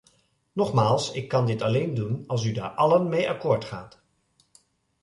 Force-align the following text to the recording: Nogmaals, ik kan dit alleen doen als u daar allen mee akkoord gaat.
Nogmaals, 0.53 1.11
ik 1.11 1.27
kan 1.27 1.45
dit 1.45 1.61
alleen 1.61 1.93
doen 1.93 2.23
als 2.27 2.43
u 2.43 2.51
daar 2.51 2.69
allen 2.69 3.09
mee 3.09 3.29
akkoord 3.29 3.65
gaat. 3.65 4.01